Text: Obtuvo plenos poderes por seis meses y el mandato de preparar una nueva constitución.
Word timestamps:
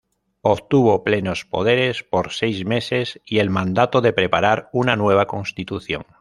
Obtuvo 0.41 1.03
plenos 1.03 1.45
poderes 1.45 2.01
por 2.01 2.31
seis 2.31 2.65
meses 2.65 3.21
y 3.23 3.37
el 3.37 3.51
mandato 3.51 4.01
de 4.01 4.13
preparar 4.13 4.67
una 4.73 4.95
nueva 4.95 5.27
constitución. 5.27 6.07